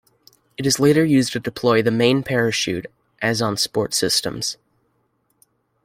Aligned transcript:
It 0.57 0.65
is 0.65 0.79
later 0.79 1.05
used 1.05 1.31
to 1.33 1.39
deploy 1.39 1.83
the 1.83 1.91
main 1.91 2.23
parachute 2.23 2.87
as 3.21 3.39
on 3.39 3.55
sports 3.55 3.97
systems. 3.97 4.57